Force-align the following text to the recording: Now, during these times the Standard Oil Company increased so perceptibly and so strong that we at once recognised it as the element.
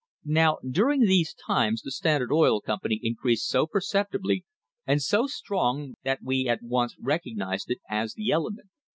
Now, 0.25 0.57
during 0.67 1.01
these 1.01 1.35
times 1.45 1.83
the 1.83 1.91
Standard 1.91 2.31
Oil 2.31 2.59
Company 2.59 2.99
increased 3.03 3.47
so 3.47 3.67
perceptibly 3.67 4.43
and 4.87 4.99
so 4.99 5.27
strong 5.27 5.93
that 6.03 6.23
we 6.23 6.47
at 6.47 6.63
once 6.63 6.95
recognised 6.99 7.69
it 7.69 7.81
as 7.87 8.15
the 8.15 8.31
element. 8.31 8.69